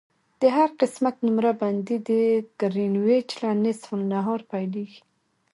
د 0.41 0.43
هر 0.55 0.69
قسمت 0.79 1.15
نمره 1.25 1.51
بندي 1.61 1.97
د 2.09 2.11
ګرینویچ 2.61 3.29
له 3.41 3.49
نصف 3.65 3.87
النهار 3.97 4.39
پیلیږي 4.51 5.01